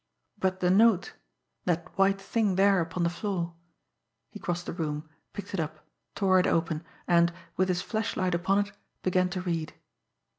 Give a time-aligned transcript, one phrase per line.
[0.39, 1.13] But the note!
[1.65, 3.53] That white thing there upon the floor!
[4.31, 5.85] He crossed the room, picked it up,
[6.15, 8.71] tore it open, and, with his flashlight upon it,
[9.03, 9.75] began to read.